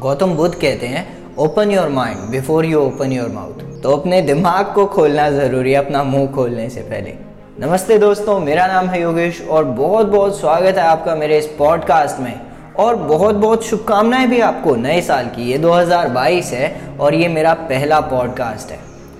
गौतम 0.00 0.32
बुद्ध 0.34 0.54
कहते 0.54 0.86
हैं 0.86 1.06
open 1.38 1.70
your 1.70 1.88
mind 1.88 2.20
before 2.30 2.64
you 2.64 2.78
open 2.78 3.12
your 3.12 3.28
mouth 3.28 3.82
तो 3.82 3.90
अपने 3.90 4.20
दिमाग 4.22 4.72
को 4.74 4.86
खोलना 4.86 5.28
ज़रूरी 5.30 5.72
है, 5.72 5.78
अपना 5.78 6.02
मुँह 6.04 6.26
खोलने 6.26 6.68
से 6.70 6.80
पहले। 6.80 7.12
नमस्ते 7.60 7.98
दोस्तों, 7.98 8.38
मेरा 8.40 8.66
नाम 8.66 8.86
है 8.86 9.00
योगेश 9.02 9.40
और 9.42 9.64
बहुत 9.64 10.06
बहुत 10.06 10.40
स्वागत 10.40 10.78
है 10.78 10.84
आपका 10.84 11.14
मेरे 11.14 11.38
इस 11.38 11.46
पॉडकास्ट 11.58 12.20
में। 12.20 12.40
और 12.78 12.96
बहुत 12.96 13.34
बहुत 13.34 13.64
शुभकामनाएँ 13.64 14.26
भी 14.26 14.40
आपको 14.40 14.74
नए 14.76 15.00
साल 15.00 15.26
की। 15.26 15.50
ये 15.50 15.58
2022 15.58 16.52
है 16.52 16.74
और 17.00 17.14
ये 17.14 17.28
मेरा 17.28 17.52
पहला 17.64 18.00
पॉडकास्ट 18.00 18.70
है। 18.70 18.78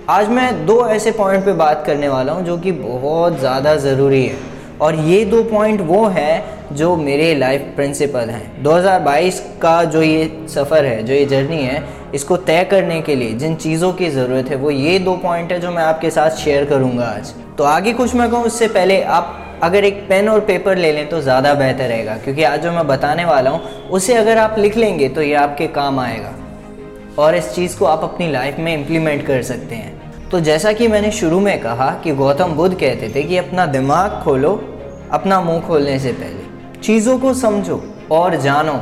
आज 0.09 0.29
मैं 0.29 0.65
दो 0.65 0.85
ऐसे 0.87 1.11
पॉइंट 1.11 1.45
पे 1.45 1.53
बात 1.53 1.83
करने 1.85 2.09
वाला 2.09 2.33
हूँ 2.33 2.43
जो 2.43 2.57
कि 2.57 2.71
बहुत 2.73 3.39
ज़्यादा 3.39 3.75
ज़रूरी 3.77 4.25
है। 4.25 4.54
और 4.81 4.95
ये 4.97 5.23
दो 5.25 5.43
पॉइंट 5.43 5.81
वो 5.81 6.05
हैं 6.07 6.75
जो 6.75 6.95
मेरे 6.95 7.33
लाइफ 7.35 7.61
प्रिंसिपल 7.75 8.29
हैं। 8.29 8.63
2022 8.63 9.39
का 9.61 9.83
जो 9.83 10.01
ये 10.01 10.47
सफ़र 10.49 10.85
है, 10.85 11.01
जो 11.03 11.13
ये 11.13 11.25
जर्नी 11.25 11.57
है, 11.57 11.83
इसको 12.15 12.37
तय 12.39 12.63
करने 12.63 13.01
के 13.01 13.15
लिए, 13.15 13.33
जिन 13.33 13.55
चीज़ों 13.55 13.91
की 13.93 14.09
ज़रूरत 14.09 14.49
है, 14.49 14.55
वो 14.55 14.71
ये 14.71 14.99
दो 14.99 15.15
पॉइंट 15.17 15.51
है 15.51 15.59
जो 15.59 15.71
मैं 15.71 15.83
आपके 15.83 16.09
साथ 16.09 16.37
शेयर 16.37 16.65
करूँगा 16.65 17.05
आज। 17.07 17.33
तो 17.57 17.63
आगे 17.63 17.93
कुछ 17.93 18.15
मैं 18.15 18.29
कहूँ, 18.29 18.43
उससे 18.43 18.67
पहले 18.69 19.01
आप 19.01 19.41
अगर 19.63 19.83
एक 19.83 20.01
पेन 20.09 20.29
और 20.29 20.39
पेपर 20.39 20.77
ले 20.77 20.91
लें 20.91 21.07
तो 21.09 21.21
ज़्यादा 21.21 21.53
बेहतर 21.53 21.87
रहेगा, 21.87 22.15
क्योंकि 22.15 22.43
आज 22.43 22.63
जो 22.63 22.71
मैं 22.71 22.87
बताने 22.87 23.25
वाला 23.25 23.49
हूँ, 23.49 23.89
उसे 23.89 24.13
अगर 24.13 24.37
आप 24.37 24.55
लिख 24.59 24.77
लेंगे 24.77 25.09
तो 25.09 25.21
ये 25.21 25.33
आपके 25.35 25.67
काम 25.69 25.99
आएगा। 25.99 26.33
और 27.17 27.35
इस 27.35 27.53
चीज़ 27.53 27.77
को 27.77 27.85
आप 27.85 28.03
अपनी 28.03 28.31
लाइफ 28.31 28.57
में 28.59 28.73
इम्प्लीमेंट 28.73 29.25
कर 29.27 29.41
सकते 29.43 29.75
हैं। 29.75 30.04
तो 30.31 30.39
जैसा 30.39 30.73
कि 30.73 30.87
मैंने 30.87 31.11
शुरू 31.11 31.39
में 31.39 31.61
कहा 31.61 32.01
कि 32.03 32.11
गौतम 32.11 32.45
बुद्ध 32.45 32.75
कहते 32.75 33.11
थे 33.15 33.23
कि 33.23 33.37
अपना 33.37 33.65
दिमाग 33.65 34.21
खोलो, 34.23 34.51
अपना 35.11 35.41
मुँह 35.41 35.59
खोलने 35.61 35.99
से 35.99 36.11
पहले। 36.11 36.79
चीज़ों 36.81 37.19
को 37.19 37.33
समझो 37.33 37.83
और 38.11 38.35
जानो 38.35 38.73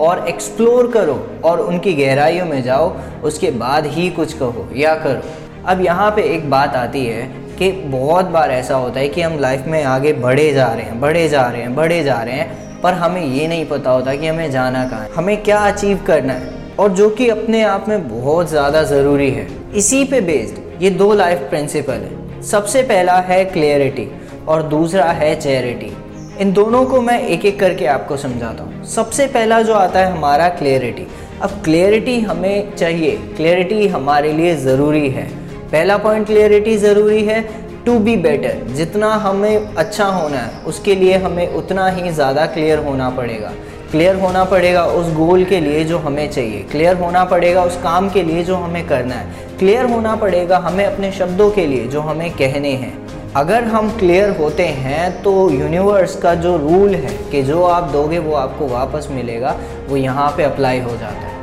और 0.00 0.28
एक्सप्लोर 0.28 0.90
करो 0.90 1.40
और 1.44 1.60
उनकी 1.60 1.92
गहराइयों 1.92 2.46
में 2.46 2.62
जाओ, 2.62 2.96
उसके 3.24 3.50
बाद 3.50 3.86
ही 3.86 4.10
कुछ 4.10 4.32
कहो 4.32 4.68
या 4.76 4.94
करो। 4.94 5.22
अब 5.66 5.80
यहाँ 5.80 6.10
पे 6.10 6.22
एक 6.22 6.50
बात 6.50 6.74
आती 6.74 7.06
है 7.06 7.22
कि 7.58 7.72
बहुत 7.72 8.24
बार 8.24 8.50
ऐसा 8.50 8.76
होता 8.76 9.00
है 9.00 9.08
कि 9.08 9.22
हम 9.22 9.38
लाइफ 9.38 9.64
में 9.66 9.84
आगे 9.84 10.12
बढ़े 10.12 10.52
जा 10.52 10.66
रहे 10.66 10.82
हैं, 10.82 11.00
बढ़े 11.00 11.28
जा 11.28 11.46
रहे 11.46 11.62
हैं, 11.62 11.74
बढ़े 11.74 12.04
जा 12.04 12.22
रहे 12.22 12.34
हैं, 12.34 12.80
पर 12.80 12.92
हमें 12.92 13.24
ये 13.24 13.48
नहीं 13.48 13.66
पता 13.66 13.90
होता 13.90 14.14
कि 14.14 14.26
हमें 14.26 14.50
जाना 14.50 14.88
कहाँ 14.88 15.00
है। 15.00 15.10
हमें 15.12 15.42
क्या 15.42 15.58
अचीव 15.58 16.04
करना 16.06 16.32
है? 16.32 16.54
और 16.78 16.92
जो 16.92 17.10
कि 17.10 17.28
अपने 17.28 17.62
आप 17.62 17.88
में 17.88 18.22
बहुत 18.22 18.48
ज़्यादा 18.48 18.82
ज़रूरी 18.82 19.30
है। 19.30 19.48
इसी 19.74 20.04
पे 20.04 20.20
बेस्ड 20.20 20.65
ये 20.80 20.90
दो 20.92 21.12
लाइफ 21.14 21.38
प्रिंसिपल 21.50 21.92
है। 21.92 22.42
सबसे 22.44 22.82
पहला 22.84 23.18
है 23.20 23.44
क्लियरिटी 23.44 24.08
और 24.48 24.62
दूसरा 24.64 25.04
है 25.12 25.34
चैरिटी 25.40 25.92
इन 26.40 26.52
दोनों 26.52 26.84
को 26.84 27.00
मैं 27.00 27.18
एक 27.20 27.44
एक 27.44 27.58
करके 27.60 27.86
आपको 27.88 28.16
समझाता 28.16 28.64
हूँ। 28.64 28.84
सबसे 28.86 29.26
पहला 29.26 29.60
जो 29.62 29.74
आता 29.74 30.00
है 30.00 30.10
हमारा 30.12 30.48
क्लियरिटी 30.48 31.06
अब 31.42 31.50
क्लियरिटी 31.64 32.18
हमें 32.20 32.74
चाहिए। 32.74 33.16
क्लियरिटी 33.36 33.86
हमारे 33.88 34.32
लिए 34.32 34.54
ज़रूरी 34.56 35.08
है। 35.10 35.24
पहला 35.70 35.96
पॉइंट 35.98 36.26
क्लियरिटी 36.26 36.76
ज़रूरी 36.78 37.24
है। 37.24 37.40
टू 37.86 37.98
बी 37.98 38.16
बेटर 38.18 38.62
जितना 38.74 39.12
हमें 39.16 39.74
अच्छा 39.76 40.04
होना 40.04 40.38
है, 40.38 40.64
उसके 40.64 40.94
लिए 40.94 41.16
हमें 41.16 41.48
उतना 41.48 41.88
ही 41.88 42.10
ज़्यादा 42.10 42.46
क्लियर 42.46 42.78
होना 42.84 43.10
पड़ेगा। 43.10 43.52
क्लियर 43.90 44.16
होना 44.16 44.44
पड़ेगा 44.44 44.84
उस 44.84 45.12
गोल 45.14 45.44
के 45.44 45.60
लिए 45.60 45.84
जो 45.84 45.98
हमें 45.98 46.30
चाहिए। 46.30 46.62
क्लियर 46.70 46.96
होना 46.96 47.24
पड़ेगा 47.24 47.62
उस 47.64 47.76
काम 47.82 48.08
के 48.10 48.22
लिए 48.22 48.42
जो 48.44 48.54
हमें 48.56 48.86
करना 48.88 49.14
है। 49.14 49.44
क्लियर 49.58 49.84
होना 49.84 50.14
पड़ेगा 50.16 50.58
हमें 50.58 50.84
अपने 50.84 51.10
शब्दों 51.12 51.50
के 51.50 51.66
लिए 51.66 51.86
जो 51.86 52.00
हमें 52.00 52.30
कहने 52.30 52.72
हैं। 52.72 52.92
अगर 53.36 53.64
हम 53.64 53.90
क्लियर 53.98 54.30
होते 54.30 54.66
हैं 54.66 55.22
तो 55.22 55.50
यूनिवर्स 55.50 56.16
का 56.16 56.34
जो 56.34 56.56
रूल 56.56 56.94
है 56.94 57.16
कि 57.30 57.42
जो 57.42 57.62
आप 57.64 57.90
दोगे 57.90 58.18
वो 58.18 58.34
आपको 58.34 58.68
वापस 58.68 59.08
मिलेगा, 59.10 59.56
वो 59.88 59.96
यहाँ 59.96 60.30
पे 60.36 60.42
अप्लाई 60.42 60.80
हो 60.80 60.90
जाता 60.90 61.26
है। 61.26 61.34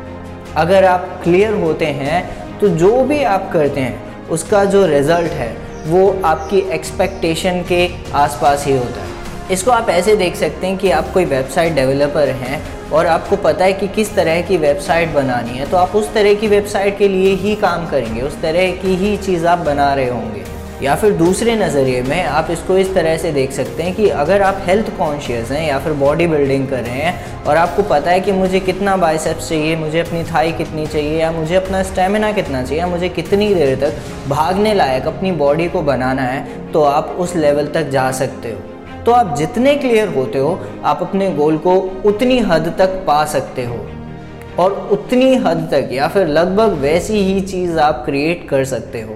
अगर 0.55 0.85
आप 0.85 1.19
क्लियर 1.23 1.53
होते 1.53 1.85
हैं 1.85 2.59
तो 2.59 2.69
जो 2.69 3.03
भी 3.03 3.23
आप 3.25 3.49
करते 3.53 3.81
हैं, 3.81 4.27
उसका 4.29 4.63
जो 4.65 4.85
रिज़ल्ट 4.85 5.31
है, 5.31 5.55
वो 5.85 6.21
आपकी 6.25 6.59
एक्सपेक्टेशन 6.71 7.63
के 7.69 7.87
आसपास 8.15 8.65
ही 8.67 8.77
होता 8.77 9.01
है। 9.01 9.12
इसको 9.53 9.71
आप 9.71 9.89
ऐसे 9.89 10.15
देख 10.15 10.35
सकते 10.35 10.67
हैं 10.67 10.77
कि 10.77 10.91
आप 10.91 11.11
कोई 11.13 11.25
वेबसाइट 11.25 11.73
डेवलपर 11.73 12.29
हैं 12.29 12.61
और 12.91 13.07
आपको 13.07 13.35
पता 13.39 13.65
है 13.65 13.73
कि 13.73 13.87
किस 13.87 14.15
तरह 14.15 14.41
की 14.41 14.57
वेबसाइट 14.59 15.13
बनानी 15.13 15.57
है 15.57 15.69
तो 15.69 15.77
आप 15.77 15.95
उस 15.95 16.13
तरह 16.13 16.33
की 16.33 16.47
वेबसाइट 16.47 16.97
के 16.97 17.07
लिए 17.07 17.35
ही 17.35 17.55
काम 17.57 17.85
करेंगे, 17.87 18.21
उस 18.21 18.41
तरह 18.41 18.71
की 18.77 18.95
ही 18.95 19.15
चीज़ 19.17 19.45
आप 19.47 19.59
बना 19.65 19.93
रहे 19.93 20.09
होंगे। 20.09 20.41
या 20.81 20.95
फिर 20.95 21.11
दूसरे 21.11 21.55
नज़रिए 21.55 22.01
में 22.01 22.23
आप 22.23 22.47
इसको 22.51 22.77
इस 22.77 22.93
तरह 22.93 23.17
से 23.17 23.31
देख 23.31 23.51
सकते 23.51 23.83
हैं 23.83 23.93
कि 23.95 24.07
अगर 24.09 24.41
आप 24.41 24.61
हेल्थ 24.65 24.89
कॉन्शियस 24.97 25.51
हैं 25.51 25.67
या 25.67 25.77
फिर 25.79 25.93
बॉडी 25.93 26.27
बिल्डिंग 26.27 26.67
कर 26.67 26.79
रहे 26.79 27.01
हैं 27.01 27.43
और 27.43 27.57
आपको 27.57 27.83
पता 27.83 28.11
है 28.11 28.19
कि 28.19 28.31
मुझे 28.31 28.59
कितना 28.61 28.97
बाइसेप्स 28.97 29.49
चाहिए, 29.49 29.75
मुझे 29.75 29.99
अपनी 29.99 30.23
थाई 30.23 30.51
कितनी 30.51 30.87
चाहिए 30.87 31.21
या 31.21 31.31
मुझे 31.31 31.55
अपना 31.55 31.83
स्टेमिना 31.83 32.31
कितना 32.31 32.63
चाहिए 32.63 32.79
या 32.79 32.87
मुझे 32.87 33.09
कितनी 33.11 33.53
देर 33.53 33.75
तक 33.81 34.29
भागने 34.29 34.73
लायक 34.73 35.07
अपनी 35.07 35.31
बॉडी 35.37 35.69
को 35.69 35.81
बनाना 35.83 36.21
है 36.23 36.71
तो 36.71 36.83
आप 36.83 37.15
उस 37.19 37.35
लेवल 37.35 37.67
तक 37.67 37.89
जा 37.89 38.11
सकते 38.11 38.51
हो। 38.51 38.72
तो 39.05 39.11
आप 39.11 39.35
जितने 39.37 39.75
क्लियर 39.75 40.07
होते 40.07 40.39
हो, 40.39 40.59
आप 40.83 41.01
अपने 41.01 41.29
गोल 41.31 41.57
को 41.57 41.75
उतनी 42.05 42.39
हद 42.41 42.73
तक 42.77 43.03
पा 43.07 43.23
सकते 43.25 43.65
हो। 43.65 43.85
और 44.59 44.73
उतनी 44.91 45.33
हद 45.35 45.67
तक 45.71 45.89
या 45.93 46.07
फिर 46.07 46.27
लगभग 46.29 46.73
वैसी 46.81 47.19
ही 47.23 47.39
चीज़ 47.43 47.79
आप 47.79 48.03
क्रिएट 48.05 48.47
कर 48.49 48.65
सकते 48.65 49.01
हो। 49.01 49.15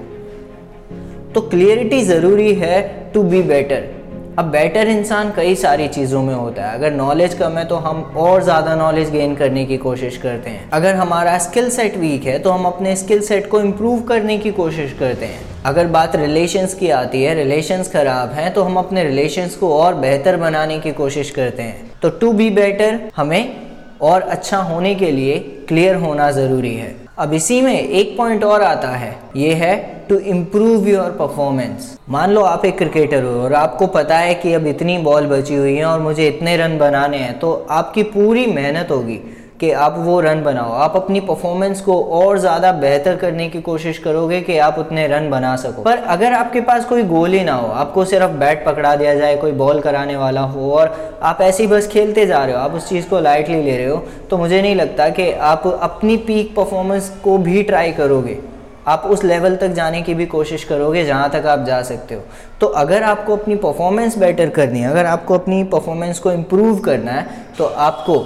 तो 1.35 1.41
क्लियरिटी 1.41 2.01
ज़रूरी 2.03 2.53
है 2.55 2.81
टू 3.13 3.23
बी 3.23 3.41
बेटर 3.43 3.95
अब 4.39 4.45
बेटर 4.45 4.87
इंसान 4.87 5.31
कई 5.35 5.55
सारी 5.55 5.87
चीज़ों 5.87 6.21
में 6.23 6.33
होता 6.33 6.63
है। 6.63 6.73
अगर 6.73 6.91
नॉलेज 6.93 7.33
कम 7.33 7.57
है 7.57 7.63
तो 7.65 7.75
हम 7.77 8.01
और 8.17 8.43
ज़्यादा 8.43 8.75
नॉलेज 8.75 9.09
गेन 9.11 9.35
करने 9.35 9.65
की 9.65 9.77
कोशिश 9.77 10.17
करते 10.17 10.49
हैं। 10.49 10.69
अगर 10.71 10.95
हमारा 10.95 11.37
स्किल 11.39 11.69
सेट 11.69 11.97
वीक 11.97 12.25
है 12.25 12.37
तो 12.39 12.49
हम 12.49 12.65
अपने 12.65 12.95
स्किल 12.95 13.21
सेट 13.21 13.49
को 13.49 13.61
इम्प्रूव 13.61 14.01
करने 14.03 14.37
की 14.37 14.51
कोशिश 14.53 14.93
करते 14.99 15.25
हैं। 15.25 15.56
अगर 15.65 15.87
बात 15.87 16.15
रिलेशंस 16.15 16.73
की 16.73 16.89
आती 16.91 17.21
है 17.23 17.33
रिलेशंस 17.35 17.91
ख़राब 17.91 18.31
हैं 18.31 18.53
तो 18.53 18.63
हम 18.63 18.77
अपने 18.77 19.03
रिलेशंस 19.03 19.55
को 19.55 19.71
और 19.73 19.95
बेहतर 19.95 20.37
बनाने 20.37 20.79
की 20.79 20.91
कोशिश 20.93 21.29
करते 21.31 21.63
हैं। 21.63 21.91
तो 22.01 22.09
टू 22.11 22.31
बी 22.33 22.49
बेटर 22.51 22.99
हमें 23.15 23.55
और 24.01 24.21
अच्छा 24.21 24.57
होने 24.59 24.93
के 24.95 25.11
लिए 25.11 25.37
क्लियर 25.67 25.95
होना 25.95 26.29
ज़रूरी 26.31 26.73
है। 26.75 26.95
अब 27.19 27.33
इसी 27.33 27.61
में 27.61 27.73
एक 27.73 28.15
पॉइंट 28.17 28.43
और 28.43 28.61
आता 28.63 28.89
है। 28.89 29.15
ये 29.35 29.53
है 29.53 29.75
टू 30.09 30.17
इम्प्रूव 30.27 30.87
योर 30.87 31.09
परफॉर्मेंस 31.11 31.97
मान 32.09 32.31
लो 32.31 32.41
आप 32.43 32.65
एक 32.65 32.77
क्रिकेटर 32.77 33.23
हो 33.23 33.31
और 33.43 33.53
आपको 33.55 33.87
पता 33.89 34.17
है 34.17 34.33
कि 34.35 34.53
अब 34.53 34.67
इतनी 34.67 34.97
बॉल 34.99 35.25
बची 35.27 35.55
हुई 35.55 35.75
है 35.75 35.85
और 35.85 35.99
मुझे 35.99 36.27
इतने 36.27 36.55
रन 36.57 36.77
बनाने 36.77 37.17
हैं 37.17 37.37
तो 37.39 37.51
आपकी 37.71 38.03
पूरी 38.05 38.45
मेहनत 38.47 38.91
होगी। 38.91 39.19
कि 39.59 39.71
आप 39.73 39.95
वो 39.97 40.19
रन 40.19 40.41
बनाओ। 40.43 40.71
आप 40.73 40.95
अपनी 40.95 41.19
परफॉर्मेंस 41.19 41.81
को 41.81 41.99
और 42.13 42.37
ज़्यादा 42.39 42.71
बेहतर 42.73 43.15
करने 43.15 43.47
की 43.49 43.61
कोशिश 43.61 43.97
करोगे 43.97 44.41
कि 44.41 44.57
आप 44.59 44.77
उतने 44.79 45.07
रन 45.07 45.29
बना 45.29 45.55
सको। 45.55 45.81
पर 45.83 45.97
अगर 46.07 46.33
आपके 46.33 46.61
पास 46.61 46.85
कोई 46.85 47.03
गोल 47.05 47.33
ही 47.33 47.43
ना 47.43 47.53
हो, 47.53 47.67
आपको 47.67 48.05
सिर्फ़ 48.05 48.31
बैट 48.33 48.65
पकड़ा 48.65 48.95
दिया 48.95 49.15
जाए, 49.15 49.35
कोई 49.35 49.51
बॉल 49.53 49.79
कराने 49.81 50.15
वाला 50.17 50.41
हो, 50.41 50.71
और 50.71 51.19
आप 51.23 51.41
ऐसे 51.41 51.63
ही 51.63 51.69
बस 51.69 51.87
खेलते 51.87 52.25
जा 52.25 52.43
रहे 52.45 52.55
हो, 52.55 52.61
आप 52.61 52.73
उस 52.73 52.89
चीज़ 52.89 53.09
को 53.09 53.19
लाइटली 53.19 53.61
ले 53.63 53.77
रहे 53.77 53.87
हो 53.87 54.03
तो 54.29 54.37
मुझे 54.37 54.61
नहीं 54.61 54.75
लगता 54.75 55.09
कि 55.09 55.31
आप 55.31 55.67
अपनी 55.67 56.17
पीक 56.19 56.55
परफॉर्मेंस 56.55 57.09
को 57.23 57.37
भी 57.39 57.63
ट्राई 57.63 57.91
करोगे। 57.93 58.39
आप 58.87 59.03
उस 59.05 59.23
लेवल 59.23 59.55
तक 59.55 59.67
जाने 59.73 60.01
की 60.01 60.13
भी 60.13 60.25
कोशिश 60.27 60.63
करोगे 60.63 61.05
जहाँ 61.05 61.29
तक 61.29 61.45
आप 61.47 61.63
जा 61.65 61.81
सकते 61.83 62.15
हो। 62.15 62.21
तो 62.61 62.67
अगर 62.77 63.03
आपको 63.03 63.35
अपनी 63.35 63.55
परफॉर्मेंस 63.57 64.17
बेटर 64.17 64.49
करनी 64.49 64.79
है, 64.79 64.89
अगर 64.89 65.05
आपको 65.05 65.33
अपनी 65.33 65.63
परफॉर्मेंस 65.65 66.19
को 66.19 66.31
इम्प्रूव 66.31 66.79
करना 66.79 67.11
है 67.11 67.27
तो 67.57 67.65
आपको 67.65 68.25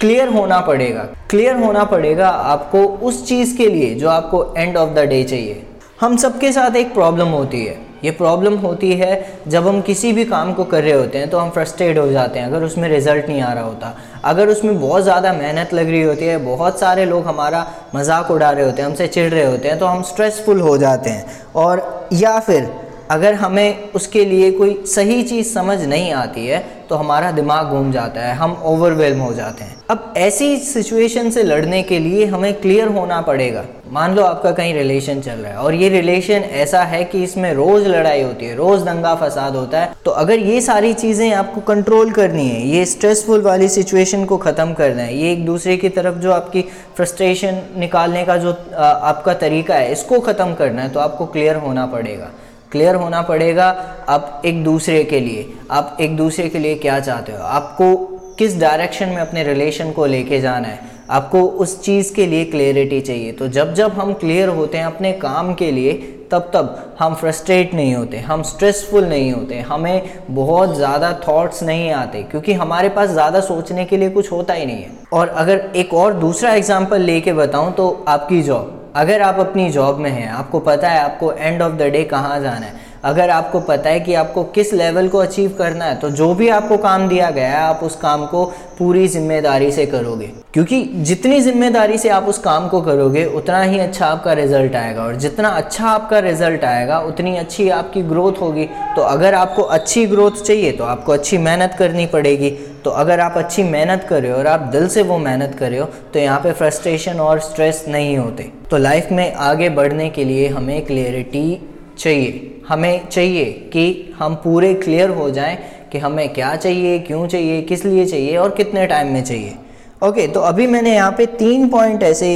क्लियर 0.00 0.28
होना 0.28 0.58
पड़ेगा। 0.60 1.02
क्लियर 1.30 1.56
होना 1.56 1.84
पड़ेगा 1.84 2.28
आपको 2.28 2.82
उस 3.06 3.26
चीज़ 3.28 3.56
के 3.56 3.66
लिए 3.68 3.94
जो 3.94 4.08
आपको 4.08 4.44
एंड 4.56 4.76
ऑफ़ 4.76 4.90
द 4.90 5.06
डे 5.08 5.22
चाहिए। 5.24 5.62
हम 6.00 6.16
सबके 6.16 6.52
साथ 6.52 6.76
एक 6.76 6.92
प्रॉब्लम 6.94 7.28
होती 7.28 7.64
है। 7.64 7.76
ये 8.04 8.10
प्रॉब्लम 8.10 8.54
होती 8.56 8.92
है 8.92 9.40
जब 9.48 9.66
हम 9.68 9.80
किसी 9.80 10.12
भी 10.12 10.24
काम 10.24 10.52
को 10.54 10.64
कर 10.64 10.82
रहे 10.82 10.92
होते 10.92 11.18
हैं 11.18 11.30
तो 11.30 11.38
हम 11.38 11.50
फ्रस्ट्रेट 11.50 11.98
हो 11.98 12.10
जाते 12.10 12.38
हैं, 12.38 12.46
अगर 12.46 12.64
उसमें 12.64 12.88
रिज़ल्ट 12.88 13.28
नहीं 13.28 13.40
आ 13.42 13.52
रहा 13.52 13.64
होता। 13.64 13.94
अगर 14.24 14.48
उसमें 14.48 14.80
बहुत 14.80 15.02
ज़्यादा 15.02 15.32
मेहनत 15.32 15.74
लग 15.74 15.90
रही 15.90 16.02
होती 16.02 16.24
है, 16.24 16.36
बहुत 16.44 16.78
सारे 16.80 17.04
लोग 17.04 17.26
हमारा 17.26 17.66
मज़ाक 17.94 18.30
उड़ा 18.30 18.50
रहे 18.50 18.64
होते 18.64 18.82
हैं, 18.82 18.88
हमसे 18.88 19.06
चिढ़ 19.08 19.30
रहे 19.30 19.44
होते 19.44 19.68
हैं 19.68 19.78
तो 19.78 19.86
हम 19.86 20.02
स्ट्रेसफुल 20.04 20.60
हो 20.60 20.76
जाते 20.78 21.10
हैं। 21.10 21.24
और 21.56 22.08
या 22.12 22.38
फिर 22.40 22.70
अगर 23.10 23.34
हमें 23.36 23.92
उसके 23.92 24.24
लिए 24.24 24.50
कोई 24.52 24.76
सही 24.86 25.22
चीज़ 25.24 25.48
समझ 25.48 25.80
नहीं 25.80 26.12
आती 26.14 26.46
है 26.46 26.66
तो 26.88 26.96
हमारा 26.96 27.30
दिमाग 27.32 27.66
घूम 27.68 27.90
जाता 27.92 28.20
है, 28.20 28.34
हम 28.34 28.52
ओवरवेलम 28.66 29.18
हो 29.20 29.32
जाते 29.34 29.64
हैं। 29.64 29.76
अब 29.90 30.14
ऐसी 30.18 30.56
सिचुएशन 30.58 31.30
से 31.30 31.42
लड़ने 31.42 31.82
के 31.82 31.98
लिए 31.98 32.26
हमें 32.26 32.52
क्लियर 32.60 32.88
होना 32.88 33.20
पड़ेगा। 33.22 33.64
मान 33.92 34.14
लो 34.14 34.22
आपका 34.22 34.50
कहीं 34.52 34.72
रिलेशन 34.74 35.20
चल 35.20 35.32
रहा 35.32 35.52
है, 35.52 35.58
और 35.58 35.74
ये 35.74 35.88
रिलेशन 35.88 36.42
ऐसा 36.54 36.82
है 36.84 37.02
कि 37.04 37.22
इसमें 37.24 37.52
रोज़ 37.54 37.88
लड़ाई 37.88 38.22
होती 38.22 38.46
है, 38.46 38.54
रोज़ 38.56 38.84
दंगा 38.84 39.14
फसाद 39.16 39.56
होता 39.56 39.80
है 39.80 39.94
तो 40.04 40.10
अगर 40.12 40.38
ये 40.38 40.60
सारी 40.60 40.92
चीज़ें 40.94 41.32
आपको 41.34 41.60
कंट्रोल 41.68 42.10
करनी 42.12 42.48
है, 42.48 42.66
ये 42.68 42.84
स्ट्रेसफुल 42.86 43.42
वाली 43.42 43.68
सिचुएशन 43.68 44.24
को 44.24 44.36
ख़त्म 44.38 44.72
करना 44.74 45.02
है, 45.02 45.16
ये 45.16 45.32
एक 45.32 45.44
दूसरे 45.46 45.76
की 45.76 45.88
तरफ़ 45.90 46.18
जो 46.18 46.32
आपकी 46.32 46.62
फ्रस्ट्रेशन 46.96 47.62
निकालने 47.78 48.24
का 48.24 48.36
जो 48.38 48.52
आपका 48.72 49.34
तरीका 49.36 49.74
है, 49.74 49.92
इसको 49.92 50.20
ख़त्म 50.22 50.54
करना 50.54 50.82
है 50.82 50.88
तो 50.88 51.00
आपको 51.00 51.26
क्लियर 51.26 51.56
होना 51.58 51.86
पड़ेगा। 51.88 52.30
क्लियर 52.72 52.94
होना 52.94 53.22
पड़ेगा 53.22 53.68
आप 54.08 54.42
एक 54.44 54.62
दूसरे 54.64 55.02
के 55.04 55.20
लिए। 55.20 55.48
आप 55.70 55.96
एक 56.00 56.16
दूसरे 56.16 56.48
के 56.48 56.58
लिए 56.58 56.74
क्या 56.76 56.98
चाहते 57.00 57.32
हो? 57.32 57.38
आपको 57.38 57.94
किस 58.38 58.60
डायरेक्शन 58.60 59.08
में 59.08 59.16
अपने 59.16 59.44
रिलेशन 59.44 59.90
को 59.92 60.06
लेके 60.06 60.40
जाना 60.40 60.68
है? 60.68 60.96
आपको 61.10 61.40
उस 61.40 61.80
चीज़ 61.82 62.12
के 62.14 62.26
लिए 62.26 62.44
क्लियरिटी 62.44 63.00
चाहिए। 63.00 63.32
तो 63.32 63.48
जब 63.48 63.74
जब 63.74 63.92
हम 63.92 64.12
क्लियर 64.12 64.48
होते 64.48 64.78
हैं 64.78 64.84
अपने 64.84 65.12
काम 65.14 65.54
के 65.54 65.70
लिए, 65.72 65.92
तब 66.32 66.50
तब 66.54 66.96
हम 66.98 67.14
फ्रस्ट्रेट 67.14 67.72
नहीं 67.74 67.94
होते, 67.94 68.18
हम 68.18 68.42
स्ट्रेसफुल 68.42 69.04
नहीं 69.04 69.32
होते, 69.32 69.60
हमें 69.60 70.10
बहुत 70.30 70.74
ज़्यादा 70.76 71.12
थॉट्स 71.28 71.62
नहीं 71.62 71.90
आते, 71.92 72.22
क्योंकि 72.22 72.52
हमारे 72.52 72.88
पास 72.88 73.10
ज़्यादा 73.10 73.40
सोचने 73.40 73.84
के 73.84 73.96
लिए 73.96 74.10
कुछ 74.10 74.32
होता 74.32 74.54
ही 74.54 74.66
नहीं 74.66 74.82
है। 74.82 74.90
और 75.12 75.28
अगर 75.28 75.70
एक 75.76 75.94
और 75.94 76.14
दूसरा 76.14 76.52
एग्ज़ाम्पल 76.54 77.00
लेके 77.02 77.32
बताऊँ 77.32 77.72
तो 77.72 78.04
आपकी 78.08 78.42
जॉब 78.42 78.77
अगर 78.96 79.22
आप 79.22 79.38
अपनी 79.40 79.70
जॉब 79.70 79.98
में 79.98 80.10
हैं, 80.10 80.28
आपको 80.30 80.60
पता 80.60 80.88
है 80.88 81.00
आपको 81.00 81.32
एंड 81.32 81.62
ऑफ़ 81.62 81.72
द 81.72 81.90
डे 81.92 82.04
कहाँ 82.06 82.40
जाना 82.40 82.66
है। 82.66 82.86
अगर 83.04 83.30
आपको 83.30 83.58
पता 83.60 83.90
है 83.90 83.98
कि 84.00 84.14
आपको 84.14 84.42
किस 84.44 84.72
लेवल 84.74 85.08
को 85.08 85.18
अचीव 85.18 85.54
करना 85.58 85.84
है 85.84 85.96
तो 85.96 86.08
जो 86.10 86.32
भी 86.34 86.48
आपको 86.50 86.76
काम 86.78 87.06
दिया 87.08 87.30
गया 87.30 87.48
है, 87.48 87.58
आप 87.58 87.80
उस 87.84 87.96
काम 87.96 88.24
को 88.26 88.44
पूरी 88.78 89.06
ज़िम्मेदारी 89.08 89.70
से 89.72 89.84
करोगे। 89.86 90.30
क्योंकि 90.54 90.82
जितनी 91.02 91.40
ज़िम्मेदारी 91.40 91.98
से 91.98 92.08
आप 92.08 92.24
उस 92.24 92.38
काम 92.38 92.68
को 92.68 92.80
करोगे, 92.80 93.24
उतना 93.26 93.62
ही 93.62 93.78
अच्छा 93.78 94.06
आपका 94.06 94.32
रिज़ल्ट 94.32 94.74
आएगा। 94.76 95.02
और 95.02 95.16
जितना 95.16 95.48
अच्छा 95.50 95.88
आपका 95.88 96.18
रिज़ल्ट 96.18 96.64
आएगा, 96.64 96.98
उतनी 97.00 97.36
अच्छी 97.36 97.68
आपकी 97.70 98.02
ग्रोथ 98.04 98.40
होगी। 98.40 98.64
तो 98.96 99.02
अगर 99.02 99.34
आपको 99.34 99.62
अच्छी 99.62 100.06
ग्रोथ 100.06 100.42
चाहिए 100.42 100.72
तो 100.72 100.84
आपको 100.86 101.12
अच्छी 101.12 101.38
मेहनत 101.38 101.74
करनी 101.78 102.06
पड़ेगी। 102.08 102.50
तो 102.84 102.90
अगर 102.92 103.20
आप 103.20 103.36
अच्छी 103.36 103.62
मेहनत 103.64 104.04
कर 104.08 104.22
रहे 104.22 104.30
हो 104.30 104.38
और 104.38 104.46
आप 104.46 104.60
दिल 104.72 104.88
से 104.88 105.02
वो 105.02 105.18
मेहनत 105.18 105.54
कर 105.54 105.70
रहे 105.70 105.80
हो 105.80 105.86
तो 106.14 106.18
यहाँ 106.18 106.40
पे 106.40 106.52
फ्रस्ट्रेशन 106.52 107.20
और 107.20 107.40
स्ट्रेस 107.40 107.84
नहीं 107.88 108.16
होते। 108.18 108.50
तो 108.70 108.76
लाइफ 108.76 109.08
में 109.12 109.32
आगे 109.32 109.68
बढ़ने 109.70 110.08
के 110.10 110.24
लिए 110.24 110.48
हमें 110.48 110.84
क्लियरिटी 110.86 111.60
चाहिए। 111.98 112.60
हमें 112.68 113.08
चाहिए 113.08 113.44
कि 113.72 114.14
हम 114.18 114.34
पूरे 114.34 114.74
क्लियर 114.76 115.10
हो 115.10 115.30
जाएँ 115.30 115.58
कि 115.92 115.98
हमें 115.98 116.28
क्या 116.28 116.54
चाहिए 116.56 116.98
क्यों 116.98 117.26
चाहिए 117.26 117.62
किस 117.62 117.84
लिए 117.84 118.04
चाहिए 118.06 118.36
और 118.36 118.54
कितने 118.54 118.86
टाइम 118.86 119.12
में 119.12 119.22
चाहिए। 119.24 119.54
ओके 120.02 120.20
okay, 120.20 120.34
तो 120.34 120.40
अभी 120.40 120.66
मैंने 120.66 120.94
यहाँ 120.94 121.12
पे 121.12 121.26
तीन 121.28 121.68
पॉइंट 121.68 122.02
ऐसे 122.02 122.28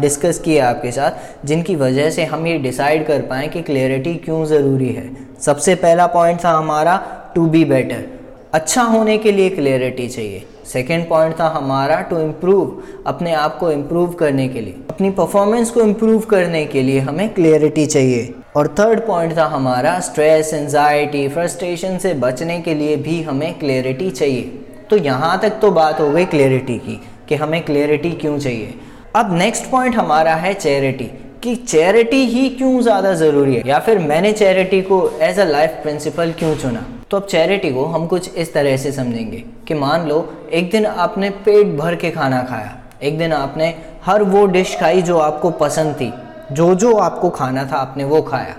डिस्कस 0.00 0.38
किए 0.38 0.58
आपके 0.60 0.90
साथ 0.92 1.46
जिनकी 1.46 1.76
वजह 1.76 2.10
से 2.10 2.24
हम 2.24 2.46
ये 2.46 2.56
डिसाइड 2.58 3.06
कर 3.06 3.22
पाएँ 3.22 3.48
कि 3.48 3.62
क्लियरिटी 3.62 4.14
क्यों 4.14 4.44
ज़रूरी 4.46 4.88
है। 4.88 5.04
सबसे 5.40 5.74
पहला 5.76 6.06
पॉइंट 6.08 6.44
था 6.44 6.50
हमारा 6.50 6.96
टू 7.34 7.46
बी 7.46 7.64
बेटर 7.66 8.04
अच्छा 8.52 8.82
होने 8.82 9.16
के 9.18 9.30
लिए 9.32 9.50
क्लियरिटी 9.50 10.06
चाहिए। 10.08 10.42
सेकेंड 10.66 11.08
पॉइंट 11.08 11.38
था 11.38 11.46
हमारा 11.48 12.00
टू 12.00 12.18
इम्प्रूव 12.18 12.82
अपने 13.06 13.32
आप 13.34 13.56
को 13.58 13.70
इम्प्रूव 13.70 14.12
करने 14.12 14.46
के 14.48 14.60
लिए। 14.60 14.74
अपनी 14.90 15.10
परफॉर्मेंस 15.10 15.70
को 15.70 15.80
इम्प्रूव 15.80 16.20
करने 16.30 16.64
के 16.66 16.82
लिए 16.82 17.00
हमें 17.00 17.28
क्लियरिटी 17.34 17.86
चाहिए। 17.86 18.34
और 18.56 18.68
थर्ड 18.78 19.00
पॉइंट 19.06 19.36
था 19.36 19.46
हमारा 19.46 19.98
स्ट्रेस 20.00 20.52
एंजाइटी 20.54 21.26
फ्रस्ट्रेशन 21.28 21.98
से 21.98 22.14
बचने 22.16 22.60
के 22.60 22.74
लिए 22.74 22.96
भी 22.98 23.20
हमें 23.22 23.52
क्लियरिटी 23.58 24.10
चाहिए। 24.10 24.42
तो 24.90 24.96
यहाँ 24.98 25.38
तक 25.42 25.58
तो 25.60 25.70
बात 25.72 26.00
हो 26.00 26.10
गई 26.10 26.24
क्लियरिटी 26.26 26.78
की, 26.78 27.00
कि 27.28 27.34
हमें 27.34 27.62
क्लियरिटी 27.64 28.10
क्यों 28.12 28.38
चाहिए। 28.38 28.74
अब 29.16 29.36
नेक्स्ट 29.38 29.70
पॉइंट 29.70 29.96
हमारा 29.96 30.34
है 30.36 30.54
चैरिटी 30.54 31.10
कि 31.42 31.54
चैरिटी 31.56 32.24
ही 32.26 32.48
क्यों 32.50 32.80
ज़्यादा 32.80 33.12
ज़रूरी 33.16 33.54
है? 33.54 33.68
या 33.68 33.78
फिर 33.78 33.98
मैंने 34.00 34.32
चैरिटी 34.34 34.82
को 34.82 35.08
एज 35.22 35.38
अ 35.38 35.44
लाइफ 35.46 35.80
प्रिंसिपल 35.82 36.32
क्यों 36.38 36.56
चुना? 36.56 36.86
तो 37.12 37.18
अब 37.18 37.26
चैरिटी 37.26 37.70
को 37.70 37.84
हम 37.84 38.06
कुछ 38.06 38.34
इस 38.34 38.54
तरह 38.54 38.76
से 38.76 38.92
समझेंगे 38.92 39.44
कि 39.68 39.74
मान 39.74 40.08
लो 40.08 40.34
एक 40.52 40.70
दिन 40.70 40.86
आपने 40.86 41.30
पेट 41.30 41.66
भर 41.66 41.94
के 41.94 42.10
खाना 42.10 42.42
खाया 42.42 42.78
एक 43.02 43.18
दिन 43.18 43.32
आपने 43.32 43.74
हर 44.06 44.22
वो 44.22 44.46
डिश 44.46 44.80
खाई 44.80 45.02
जो 45.02 45.18
आपको 45.18 45.50
पसंद 45.50 45.94
थी 45.94 46.14
जो 46.52 46.74
जो 46.74 46.96
आपको 46.96 47.30
खाना 47.30 47.64
था 47.64 47.76
आपने 47.76 48.04
वो 48.04 48.22
खाया। 48.22 48.56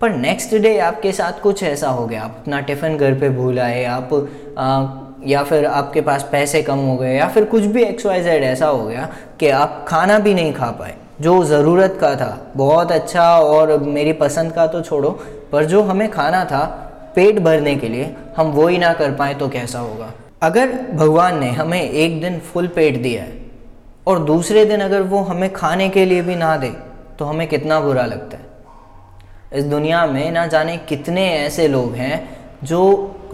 पर 0.00 0.10
नेक्स्ट 0.10 0.54
डे 0.54 0.78
आपके 0.78 1.12
साथ 1.12 1.40
कुछ 1.40 1.62
ऐसा 1.62 1.88
हो 1.88 2.06
गया 2.06 2.22
आप 2.22 2.36
अपना 2.38 2.60
टिफ़िन 2.60 2.96
घर 2.96 3.14
पे 3.14 3.30
भूल 3.30 3.58
आए 3.58 3.84
आप 3.84 4.28
आ, 4.58 4.86
या 5.26 5.42
फिर 5.42 5.66
आपके 5.66 6.00
पास 6.00 6.28
पैसे 6.32 6.62
कम 6.62 6.78
हो 6.78 6.96
गए 6.96 7.16
या 7.16 7.28
फिर 7.28 7.44
कुछ 7.44 7.62
भी 7.62 7.82
एक्स 7.82 8.06
वाई 8.06 8.22
जेड 8.22 8.42
ऐसा 8.42 8.66
हो 8.66 8.86
गया 8.86 9.08
कि 9.40 9.48
आप 9.48 9.84
खाना 9.88 10.18
भी 10.18 10.34
नहीं 10.34 10.54
खा 10.54 10.66
पाए 10.66 10.94
जो 11.20 11.44
ज़रूरत 11.44 11.98
का 12.00 12.16
था 12.16 12.52
बहुत 12.56 12.92
अच्छा 12.92 13.40
और 13.40 13.78
मेरी 13.78 14.12
पसंद 14.12 14.52
का 14.52 14.66
तो 14.66 14.80
छोड़ो 14.80 15.10
पर 15.52 15.64
जो 15.64 15.82
हमें 15.82 16.10
खाना 16.10 16.44
था 16.44 16.84
पेट 17.14 17.38
भरने 17.38 17.74
के 17.76 17.88
लिए 17.88 18.14
हम 18.36 18.50
वो 18.50 18.66
ही 18.68 18.78
ना 18.78 18.92
कर 18.92 19.12
पाए 19.12 19.34
तो 19.34 19.48
कैसा 19.48 19.78
होगा? 19.78 20.12
अगर 20.42 20.72
भगवान 20.92 21.38
ने 21.40 21.50
हमें 21.50 21.80
एक 21.82 22.20
दिन 22.20 22.38
फुल 22.40 22.66
पेट 22.68 23.02
दिया 23.02 23.22
है 23.22 23.36
और 24.06 24.18
दूसरे 24.24 24.64
दिन 24.64 24.80
अगर 24.80 25.02
वो 25.02 25.22
हमें 25.22 25.52
खाने 25.52 25.88
के 25.88 26.04
लिए 26.04 26.22
भी 26.22 26.36
ना 26.36 26.56
दे 26.56 26.72
तो 27.18 27.24
हमें 27.24 27.46
कितना 27.48 27.80
बुरा 27.80 28.04
लगता 28.04 28.36
है। 28.36 28.46
इस 29.52 29.64
दुनिया 29.64 30.06
में 30.06 30.30
ना 30.32 30.46
जाने 30.46 30.76
कितने 30.88 31.28
ऐसे 31.30 31.68
लोग 31.68 31.94
हैं 31.94 32.16
जो 32.64 32.80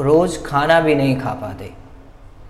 रोज़ 0.01 0.43
खाना 0.43 0.81
भी 0.81 0.95
नहीं 0.95 1.17
खा 1.17 1.33
पाते। 1.33 1.71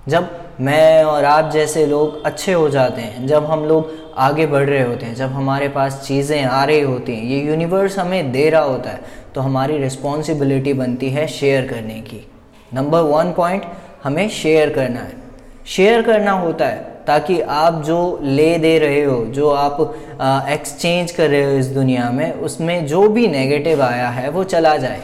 जब 0.09 0.29
मैं 0.61 1.05
और 1.05 1.25
आप 1.25 1.51
जैसे 1.51 1.85
लोग 1.87 2.25
अच्छे 2.25 2.53
हो 2.53 2.69
जाते 2.69 3.03
हैं, 3.03 3.27
जब 3.27 3.45
हम 3.45 3.65
लोग 3.65 3.91
आगे 4.19 4.47
बढ़ 4.47 4.69
रहे 4.69 4.83
होते 4.83 5.07
हैं, 5.07 5.15
जब 5.15 5.33
हमारे 5.33 5.69
पास 5.69 6.01
चीज़ें 6.07 6.45
आ 6.45 6.65
रही 6.65 6.81
होती 6.81 7.15
हैं, 7.15 7.25
ये 7.25 7.41
यूनिवर्स 7.41 7.99
हमें 7.99 8.33
दे 8.33 8.49
रहा 8.51 8.63
होता 8.63 8.91
है 8.91 9.01
तो 9.35 9.41
हमारी 9.41 9.79
रिस्पॉन्सिबिलिटी 9.79 10.73
बनती 10.73 11.11
है 11.11 11.27
शेयर 11.27 11.67
करने 11.69 12.01
की। 12.01 12.27
नंबर 12.75 13.01
वन 13.01 13.33
पॉइंट 13.33 13.65
हमें 14.05 14.29
शेयर 14.29 14.71
करना 14.71 15.01
है। 15.01 15.13
शेयर 15.67 16.03
करना 16.03 16.33
होता 16.33 16.67
है 16.67 16.93
ताकि 17.07 17.41
आप 17.41 17.83
जो 17.85 18.19
ले 18.23 18.59
दे 18.59 18.79
रहे 18.79 19.03
हो, 19.05 19.25
जो 19.25 19.51
आप 19.51 19.81
एक्सचेंज 20.49 21.11
कर 21.13 21.29
रहे 21.31 21.45
हो 21.45 21.59
इस 21.59 21.67
दुनिया 21.67 22.11
में, 22.11 22.33
उसमें 22.33 22.87
जो 22.87 23.09
भी 23.09 23.27
नेगेटिव 23.29 23.83
आया 23.83 24.09
है 24.09 24.29
वो 24.29 24.45
चला 24.45 24.77
जाए। 24.77 25.01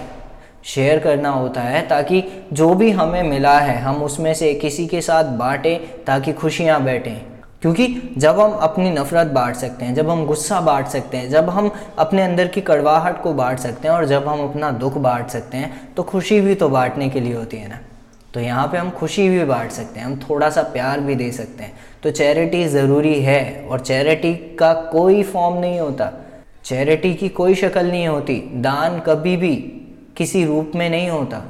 शेयर 0.65 0.99
करना 0.99 1.31
होता 1.31 1.61
है 1.61 1.87
ताकि 1.89 2.23
जो 2.53 2.75
भी 2.75 2.91
हमें 2.91 3.23
मिला 3.23 3.59
है, 3.59 3.79
हम 3.79 4.03
उसमें 4.03 4.33
से 4.35 4.55
किसी 4.55 4.87
के 4.87 5.01
साथ 5.01 5.25
बांटें 5.39 6.05
ताकि 6.05 6.33
खुशियाँ 6.33 6.83
बैठें। 6.85 7.30
क्योंकि 7.63 8.15
जब 8.19 8.39
हम 8.41 8.53
अपनी 8.53 8.91
नफ़रत 8.91 9.27
बांट 9.27 9.57
सकते 9.57 9.85
हैं, 9.85 9.95
जब 9.95 10.11
हम 10.11 10.25
गुस्सा 10.27 10.61
बांट 10.61 10.87
सकते 10.87 11.17
हैं, 11.17 11.29
जब 11.31 11.49
हम 11.51 11.71
अपने 11.99 12.23
अंदर 12.23 12.49
की 12.49 12.61
कड़वाहट 12.61 13.23
को 13.23 13.33
बांट 13.33 13.59
सकते 13.59 13.89
हैं 13.89 13.95
और 13.95 14.05
जब 14.05 14.29
हम 14.29 14.43
अपना 14.43 14.71
दुख 14.73 14.97
बांट 14.99 15.29
सकते 15.29 15.57
हैं 15.57 15.95
तो 15.95 16.03
खुशी 16.03 16.41
भी 16.41 16.55
तो 16.55 16.69
बांटने 16.69 17.09
के 17.09 17.21
लिए 17.21 17.35
होती 17.35 17.57
है 17.57 17.69
ना। 17.69 17.79
तो 18.35 18.41
यहाँ 18.41 18.67
पे 18.69 18.79
हम 18.79 18.91
खुशी 18.91 19.29
भी 19.29 19.45
बांट 19.45 19.71
सकते 19.71 20.01
हैं, 20.01 20.07
हम 20.07 20.17
थोड़ा 20.21 20.49
सा 20.51 20.63
प्यार 20.63 21.01
भी 21.01 21.15
दे 21.15 21.31
सकते 21.33 21.65
हैं। 21.65 21.73
तो 22.03 22.11
चैरिटी 22.11 22.65
ज़रूरी 22.69 23.21
है 23.21 23.67
और 23.71 23.81
चैरिटी 23.81 24.35
का 24.59 24.73
कोई 24.93 25.23
फॉर्म 25.23 25.59
नहीं 25.59 25.81
होता। 25.81 26.13
चैरिटी 26.65 27.15
की 27.15 27.29
कोई 27.29 27.55
शक्ल 27.55 27.87
नहीं 27.87 28.07
होती, 28.09 28.35
दान 28.55 28.99
कभी 29.01 29.37
भी 29.37 29.55
किसी 30.17 30.45
रूप 30.45 30.73
में 30.75 30.89
नहीं 30.91 31.09
होता। 31.11 31.43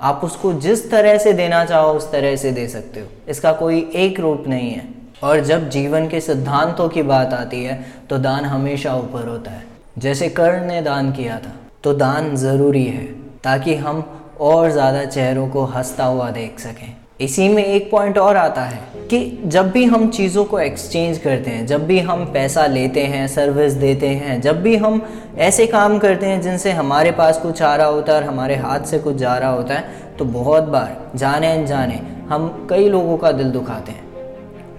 आप 0.00 0.20
उसको 0.24 0.52
जिस 0.52 0.90
तरह 0.90 1.18
से 1.18 1.32
देना 1.32 1.64
चाहो, 1.64 1.92
उस 1.92 2.10
तरह 2.12 2.36
से 2.36 2.52
दे 2.52 2.68
सकते 2.68 3.00
हो। 3.00 3.06
इसका 3.28 3.52
कोई 3.52 3.80
एक 3.94 4.20
रूप 4.20 4.44
नहीं 4.48 4.70
है। 4.70 4.97
और 5.22 5.40
जब 5.40 5.68
जीवन 5.70 6.08
के 6.08 6.20
सिद्धांतों 6.20 6.88
की 6.88 7.02
बात 7.04 7.32
आती 7.34 7.62
है 7.64 7.84
तो 8.10 8.18
दान 8.18 8.44
हमेशा 8.44 8.94
ऊपर 8.96 9.26
होता 9.28 9.50
है। 9.50 9.62
जैसे 9.98 10.28
कर्ण 10.30 10.66
ने 10.66 10.80
दान 10.82 11.10
किया 11.12 11.38
था 11.38 11.52
तो 11.84 11.92
दान 11.94 12.34
ज़रूरी 12.36 12.84
है, 12.84 13.04
ताकि 13.44 13.74
हम 13.76 14.04
और 14.40 14.70
ज़्यादा 14.70 15.04
चेहरों 15.04 15.48
को 15.48 15.64
हंसता 15.66 16.04
हुआ 16.04 16.30
देख 16.30 16.58
सकें। 16.60 16.96
इसी 17.20 17.48
में 17.48 17.64
एक 17.64 17.90
पॉइंट 17.90 18.18
और 18.18 18.36
आता 18.36 18.62
है 18.62 18.80
कि 19.10 19.18
जब 19.46 19.70
भी 19.70 19.84
हम 19.84 20.08
चीज़ों 20.10 20.44
को 20.44 20.58
एक्सचेंज 20.60 21.18
करते 21.18 21.50
हैं, 21.50 21.66
जब 21.66 21.86
भी 21.86 21.98
हम 22.00 22.24
पैसा 22.32 22.66
लेते 22.66 23.04
हैं 23.04 23.26
सर्विस 23.28 23.72
देते 23.74 24.08
हैं, 24.08 24.40
जब 24.40 24.62
भी 24.62 24.76
हम 24.76 25.00
ऐसे 25.38 25.66
काम 25.66 25.98
करते 25.98 26.26
हैं, 26.26 26.40
जिनसे 26.40 26.72
हमारे 26.72 27.10
पास 27.12 27.38
कुछ 27.38 27.62
आ 27.62 27.74
रहा 27.76 27.86
होता 27.86 28.12
है 28.12 28.18
और 28.18 28.24
हमारे 28.24 28.56
हाथ 28.56 28.80
से 28.80 28.98
कुछ 28.98 29.16
जा 29.16 29.36
रहा 29.36 29.50
होता 29.50 29.74
है 29.74 30.16
तो 30.18 30.24
बहुत 30.26 30.62
बार, 30.64 30.96
जाने 31.14 31.52
अनजाने, 31.52 32.00
हम 32.28 32.66
कई 32.70 32.88
लोगों 32.88 33.16
का 33.16 33.32
दिल 33.32 33.50
दुखाते 33.50 33.92
हैं। 33.92 34.06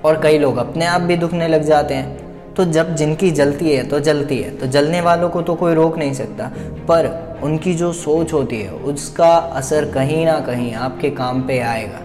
और 0.06 0.20
कई 0.22 0.38
लोग 0.38 0.58
अपने 0.58 0.86
आप 0.86 1.02
भी 1.02 1.16
दुखने 1.16 1.48
लग 1.48 1.64
जाते 1.64 1.94
हैं। 1.94 2.54
तो 2.54 2.66
जब 2.66 2.96
जिनकी 2.96 3.32
जलती 3.32 3.72
है 3.72 3.84
तो 3.84 4.00
जलती 4.00 4.38
है। 4.38 4.50
तो 4.58 4.68
जलने 4.68 5.02
वालों 5.02 5.30
को 5.30 5.42
तो 5.42 5.56
कोई 5.56 5.74
रोक 5.74 5.98
नहीं 5.98 6.14
सकता। 6.14 6.52
पर 6.88 7.40
उनकी 7.44 7.74
जो 7.74 7.92
सोच 7.94 8.34
होती 8.34 8.62
है, 8.62 8.72
उसका 8.72 9.30
असर 9.36 9.86
कहीं 9.86 10.26
ना 10.26 10.40
कहीं 10.40 10.74
आपके 10.74 11.10
काम 11.10 11.42
पे 11.42 11.60
आएगा। 11.60 12.00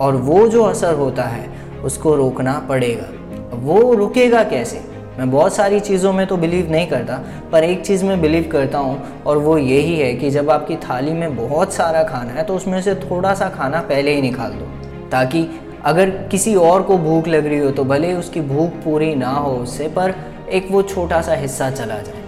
और 0.00 0.16
वो 0.16 0.46
जो 0.48 0.62
असर 0.62 0.94
होता 0.94 1.22
है, 1.22 1.48
उसको 1.84 2.14
रोकना 2.14 2.58
पड़ेगा। 2.68 3.08
वो 3.56 3.94
रुकेगा 3.94 4.42
कैसे? 4.44 4.80
मैं 5.18 5.30
बहुत 5.30 5.54
सारी 5.54 5.80
चीज़ों 5.80 6.12
में 6.12 6.26
तो 6.26 6.36
बिलीव 6.36 6.70
नहीं 6.70 6.86
करता, 6.86 7.20
पर 7.52 7.64
एक 7.64 7.84
चीज़ 7.86 8.04
में 8.04 8.20
बिलीव 8.20 8.48
करता 8.52 8.78
हूँ, 8.78 9.22
और 9.22 9.38
वो 9.38 9.58
यही 9.58 9.98
है 9.98 10.12
कि 10.14 10.30
जब 10.30 10.50
आपकी 10.50 10.76
थाली 10.76 11.12
में 11.12 11.36
बहुत 11.36 11.72
सारा 11.72 12.02
खाना 12.02 12.32
है 12.32 12.44
तो 12.44 12.56
उसमें 12.56 12.80
से 12.82 12.94
थोड़ा 12.94 13.34
सा 13.34 13.48
खाना 13.48 13.80
पहले 13.80 14.14
ही 14.14 14.22
निकाल 14.22 14.52
दो, 14.52 14.66
ताकि 15.10 15.42
अगर 15.84 16.10
किसी 16.30 16.54
और 16.54 16.82
को 16.82 16.96
भूख 16.98 17.28
लग 17.28 17.46
रही 17.46 17.58
हो 17.58 17.70
तो 17.70 17.84
भले 17.84 18.12
उसकी 18.14 18.40
भूख 18.42 18.82
पूरी 18.84 19.14
ना 19.14 19.30
हो 19.30 19.50
उससे, 19.52 19.88
पर 19.88 20.14
एक 20.52 20.68
वो 20.70 20.82
छोटा 20.84 21.20
सा 21.22 21.34
हिस्सा 21.34 21.70
चला 21.70 21.98
जाए। 21.98 22.22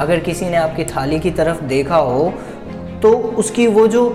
अगर 0.00 0.20
किसी 0.20 0.46
ने 0.46 0.56
आपकी 0.56 0.84
थाली 0.86 1.18
की 1.20 1.30
तरफ़ 1.30 1.62
देखा 1.64 1.96
हो 1.96 2.32
तो 3.02 3.12
उसकी 3.12 3.66
वो 3.66 3.86
जो 3.86 4.08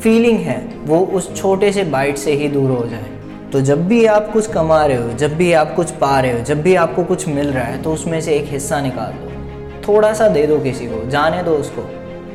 फीलिंग 0.00 0.38
है, 0.38 0.58
वो 0.84 0.98
उस 0.98 1.34
छोटे 1.36 1.72
से 1.72 1.84
बाइट 1.86 2.16
से 2.16 2.32
ही 2.32 2.48
दूर 2.48 2.70
हो 2.70 2.86
जाए। 2.86 3.10
तो 3.52 3.60
जब 3.60 3.86
भी 3.88 4.04
आप 4.06 4.30
कुछ 4.32 4.46
कमा 4.52 4.84
रहे 4.86 4.96
हो, 4.96 5.12
जब 5.12 5.36
भी 5.36 5.52
आप 5.52 5.74
कुछ 5.76 5.90
पा 5.92 6.18
रहे 6.20 6.32
हो, 6.32 6.38
जब 6.40 6.62
भी 6.62 6.74
आपको 6.76 7.04
कुछ 7.04 7.26
मिल 7.28 7.48
रहा 7.48 7.64
है 7.64 7.82
तो 7.82 7.92
उसमें 7.92 8.20
से 8.20 8.34
एक 8.34 8.46
हिस्सा 8.48 8.80
निकाल 8.80 9.12
दो। 9.12 9.30
थोड़ा 9.88 10.12
सा 10.12 10.28
दे 10.28 10.46
दो 10.46 10.58
किसी 10.58 10.86
को, 10.86 11.08
जाने 11.10 11.42
दो 11.42 11.56
उसको, 11.56 11.82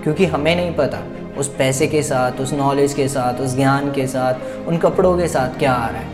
क्योंकि 0.04 0.26
हमें 0.26 0.56
नहीं 0.56 0.74
पता। 0.76 1.02
उस 1.40 1.56
पैसे 1.56 1.88
के 1.88 2.04
साथ, 2.04 2.32
उस 2.32 2.54
नॉलेज 2.54 2.94
के 2.94 3.08
साथ, 3.08 3.42
उस 3.42 3.56
ज्ञान 3.56 3.92
के 3.92 4.08
साथ, 4.08 4.68
उन 4.68 4.78
कपड़ों 4.78 5.18
के 5.18 5.28
साथ 5.28 5.60
क्या 5.60 5.74
आ 5.74 5.88
रहा 5.90 6.00
है? 6.00 6.08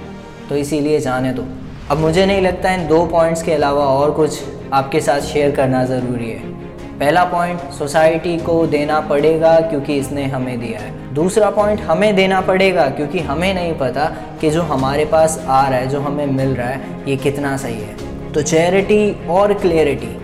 तो 0.49 0.55
इसीलिए 0.55 0.99
जाने 0.99 1.31
दो। 1.31 1.45
अब 1.91 1.97
मुझे 1.97 2.25
नहीं 2.25 2.41
लगता 2.41 2.71
इन 2.71 2.87
दो 2.87 3.05
पॉइंट्स 3.05 3.43
के 3.43 3.53
अलावा 3.53 3.85
और 3.85 4.11
कुछ 4.11 4.43
आपके 4.73 4.99
साथ 5.01 5.21
शेयर 5.21 5.51
करना 5.51 5.85
ज़रूरी 5.85 6.29
है। 6.29 6.53
पहला 6.99 7.23
पॉइंट 7.23 7.59
सोसाइटी 7.59 8.37
को 8.37 8.67
देना 8.67 8.99
पड़ेगा 8.99 9.59
क्योंकि 9.59 9.97
इसने 9.97 10.25
हमें 10.25 10.59
दिया 10.59 10.79
है। 10.79 11.13
दूसरा 11.13 11.49
पॉइंट 11.49 11.81
हमें 11.81 12.15
देना 12.15 12.41
पड़ेगा 12.41 12.89
क्योंकि 12.89 13.19
हमें 13.19 13.53
नहीं 13.53 13.73
पता 13.73 14.05
कि 14.41 14.49
जो 14.49 14.61
हमारे 14.61 15.05
पास 15.05 15.45
आ 15.47 15.67
रहा 15.67 15.79
है, 15.79 15.87
जो 15.87 15.99
हमें 15.99 16.25
मिल 16.25 16.47
रहा 16.47 16.67
है, 16.67 16.81
ये 17.07 17.17
कितना 17.17 17.57
सही 17.57 17.81
है। 17.81 17.95
तो 18.31 18.41
चैरिटी 18.41 19.27
और 19.29 19.53
क्लियरिटी 19.53 20.17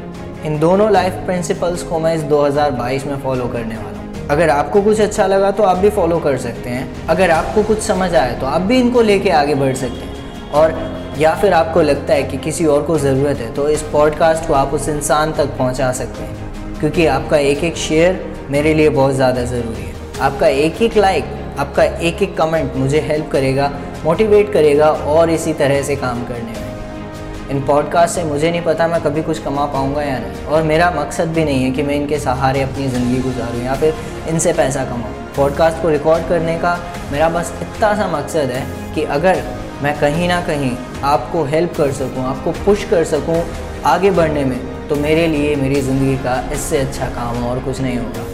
इन 0.46 0.60
दोनों 0.60 0.92
लाइफ 0.92 1.14
प्रिंसिपल्स 1.14 1.84
को 1.84 2.00
मैं 2.00 2.16
इस 2.16 2.22
2022 2.22 3.06
में 3.06 3.18
फॉलो 3.18 3.48
करने 3.48 3.76
वाला 3.76 3.99
अगर 4.30 4.50
आपको 4.50 4.82
कुछ 4.82 5.00
अच्छा 5.02 5.26
लगा 5.28 5.50
तो 5.52 5.64
आप 5.64 5.78
भी 5.78 5.90
फॉलो 5.90 6.18
कर 6.20 6.38
सकते 6.38 6.70
हैं। 6.70 7.08
अगर 7.08 7.32
आपको 7.32 7.64
कुछ 7.64 7.80
समझ 7.82 8.14
आए 8.16 8.40
तो 8.40 8.46
आप 8.46 8.62
भी 8.62 8.80
इनको 8.80 9.02
लेके 9.02 9.30
आगे 9.32 9.56
बढ़ 9.56 9.76
सकते 9.76 10.06
हैं। 10.06 10.52
और, 10.52 10.74
या 11.20 11.34
फिर 11.36 11.54
आपको 11.54 11.82
लगता 11.82 12.14
है 12.14 12.24
कि 12.24 12.38
किसी 12.40 12.66
और 12.66 12.84
को 12.84 12.98
ज़रूरत 13.00 13.38
है 13.38 13.54
तो 13.54 13.68
इस 13.70 13.82
पॉडकास्ट 13.94 14.48
को 14.48 14.54
आप 14.54 14.74
उस 14.74 14.88
इंसान 14.90 15.34
तक 15.34 15.58
पहुँचा 15.58 15.92
सकते 15.94 16.24
हैं। 16.24 16.78
क्योंकि 16.80 17.06
आपका 17.08 17.38
एक 17.40 17.64
एक 17.64 17.78
शेयर 17.78 18.24
मेरे 18.50 18.74
लिए 18.74 18.90
बहुत 18.92 19.14
ज़्यादा 19.14 19.44
ज़रूरी 19.46 19.82
है। 19.82 19.94
आपका 20.22 20.48
एक 20.48 20.82
एक 20.82 20.98
लाइक 20.98 21.36
आपका 21.60 21.84
एक 21.84 22.22
एक 22.24 22.38
कमेंट 22.38 22.76
मुझे 22.76 23.00
हेल्प 23.02 23.30
करेगा 23.32 23.72
मोटिवेट 24.04 24.52
करेगा 24.54 24.90
और 24.90 25.30
इसी 25.30 25.54
तरह 25.56 25.82
से 25.82 25.96
काम 25.98 26.24
करने 26.24 26.52
में। 26.52 26.69
इन 27.52 27.62
पॉडकास्ट 27.66 28.16
से 28.16 28.24
मुझे 28.24 28.50
नहीं 28.52 28.62
पता 28.62 28.88
मैं 28.88 29.02
कभी 29.02 29.22
कुछ 29.24 29.40
कमा 29.44 29.66
पाऊँगा 29.66 30.02
या 30.04 30.18
नहीं। 30.20 30.46
और 30.46 30.64
मेरा 30.64 30.90
मकसद 30.92 31.28
भी 31.28 31.46
नहीं 31.46 31.64
है 31.64 31.72
कि 31.72 31.84
मैं 31.84 31.96
इनके 31.96 32.20
सहारे 32.20 32.62
अपनी 32.62 32.88
ज़िंदगी 32.88 33.22
गुजारूँ 33.22 33.64
या 33.64 33.76
फिर 33.76 33.94
इनसे 34.30 34.54
पैसा 34.54 34.84
कमाऊँ। 34.86 35.14
पॉडकास्ट 35.38 35.82
को 35.82 35.90
रिकॉर्ड 35.90 36.28
करने 36.30 36.58
का 36.60 36.78
मेरा 37.12 37.30
बस 37.30 37.54
इतना 37.62 37.94
सा 37.96 38.08
मकसद 38.08 38.52
है 38.52 38.94
कि 38.96 39.04
अगर 39.18 39.44
मैं 39.84 40.00
कहीं 40.00 40.28
ना 40.28 40.42
कहीं 40.42 40.76
आपको 41.04 41.44
हेल्प 41.44 41.74
कर 41.78 41.92
सकूँ, 41.92 42.26
आपको 42.26 42.52
पुश 42.66 42.84
कर 42.84 43.04
सकूँ 43.06 43.44
आगे 43.86 44.12
बढ़ने 44.12 44.44
में 44.46 44.88
तो 44.88 44.96
मेरे 44.96 45.28
लिए 45.28 45.56
मेरी 45.56 45.82
ज़िंदगी 45.82 46.16
का 46.18 46.42
इससे 46.54 46.78
अच्छा 46.78 47.06
काम 47.10 47.44
और 47.46 47.60
कुछ 47.60 47.80
नहीं 47.82 47.98
होगा। 47.98 48.26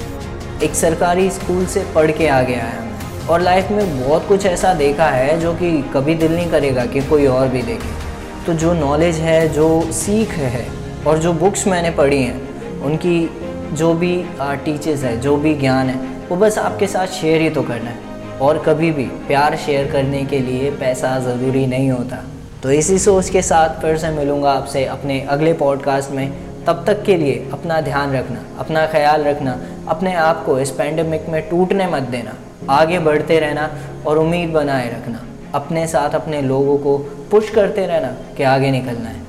एक 0.66 0.76
सरकारी 0.76 1.30
स्कूल 1.32 1.66
से 1.66 1.86
पढ़ 1.96 2.12
के 2.12 2.28
आगे 2.30 2.56
आया 2.56 2.82
मैं 2.82 3.28
और 3.28 3.42
लाइफ 3.42 3.72
में 3.72 4.00
बहुत 4.00 4.28
कुछ 4.28 4.46
ऐसा 4.46 4.74
देखा 4.74 5.10
है 5.10 5.40
जो 5.40 5.54
कि 5.54 5.72
कभी 5.94 6.16
दिल 6.16 6.36
नहीं 6.36 6.50
करेगा 6.52 6.86
कि 6.86 7.02
कोई 7.02 7.26
और 7.28 7.48
भी 7.48 7.62
देखे। 7.62 8.05
तो 8.46 8.54
जो 8.54 8.74
नॉलेज 8.74 9.16
है, 9.16 9.48
जो 9.50 9.92
सीख 9.92 10.30
है 10.30 10.66
और 11.08 11.18
जो 11.18 11.34
बुक्स 11.34 11.68
मैंने 11.68 11.92
पढ़ी 11.92 12.22
हैं, 12.24 12.82
उनकी 12.82 13.30
जो 13.74 13.94
भी 13.94 14.26
टीचर्स 14.42 15.04
है, 15.04 15.20
जो 15.22 15.36
भी 15.38 15.54
ज्ञान 15.54 15.90
है, 15.90 15.96
वो 16.30 16.36
बस 16.36 16.58
आपके 16.58 16.88
साथ 16.88 17.08
शेयर 17.08 17.42
ही 17.42 17.50
तो 17.50 17.62
करना 17.62 17.90
है। 17.90 18.40
और 18.42 18.58
कभी 18.58 18.92
भी 18.92 19.04
प्यार 19.04 19.56
शेयर 19.56 19.92
करने 19.92 20.24
के 20.26 20.40
लिए 20.40 20.72
पैसा 20.72 21.20
ज़रूरी 21.20 21.66
नहीं 21.68 21.92
होता। 21.92 22.24
तो 22.64 22.72
इसी 22.72 23.00
सोच 23.00 23.30
के 23.30 23.42
साथ 23.42 23.82
फिर 23.82 23.98
से 23.98 24.10
मिलूँगा 24.10 24.52
आपसे 24.52 24.86
अपने 24.86 25.22
अगले 25.22 25.54
पॉडकास्ट 25.54 26.12
में। 26.12 26.32
तब 26.68 26.84
तक 26.88 27.04
के 27.04 27.18
लिए 27.18 27.50
अपना 27.54 27.82
ध्यान 27.82 28.14
रखना, 28.14 28.40
अपना 28.60 28.86
ख्याल 28.86 29.24
रखना, 29.24 29.60
अपने 29.88 30.14
आप 30.14 30.46
को 30.46 30.60
इस 30.60 30.72
पैंडमिक 30.72 31.30
में 31.30 31.42
टूटने 31.50 31.88
मत 31.88 32.02
देना। 32.02 32.34
आगे 32.70 33.00
बढ़ते 33.00 33.40
रहना 33.40 33.70
और 34.08 34.18
उम्मीद 34.18 34.50
बनाए 34.50 34.90
रखना। 34.90 35.22
अपने 35.56 35.88
साथ 35.88 36.10
अपने 36.10 36.42
लोगों 36.42 36.78
को 36.78 36.98
पुश 37.32 37.50
करते 37.50 37.86
रहना 37.88 38.36
कि 38.36 38.44
आगे 38.44 38.72
निकलना 38.72 39.10
है। 39.10 39.22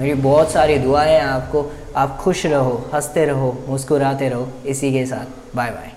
मेरी 0.00 0.14
बहुत 0.14 0.50
सारी 0.50 0.78
दुआएँ 0.78 1.12
हैं 1.12 1.22
आपको। 1.22 1.72
आप 1.96 2.16
खुश 2.16 2.46
रहो, 2.46 2.90
हँसते 2.94 3.24
रहो, 3.24 3.58
मुस्कुराते 3.68 4.28
रहो। 4.28 4.48
इसी 4.66 4.92
के 4.92 5.06
साथ 5.06 5.56
बाय 5.56 5.70
बाय 5.70 5.92